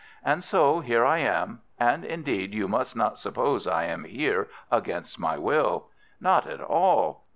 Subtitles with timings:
[0.25, 1.61] And so here I am.
[1.79, 5.89] And indeed, you must not suppose I am here against my will;
[6.19, 7.27] not at all.